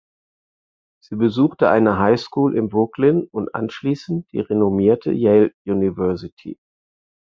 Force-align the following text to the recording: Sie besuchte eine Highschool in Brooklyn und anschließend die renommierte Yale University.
Sie 1.03 1.15
besuchte 1.15 1.69
eine 1.69 1.99
Highschool 1.99 2.57
in 2.57 2.69
Brooklyn 2.69 3.27
und 3.29 3.53
anschließend 3.53 4.31
die 4.31 4.39
renommierte 4.39 5.11
Yale 5.11 5.53
University. 5.63 6.57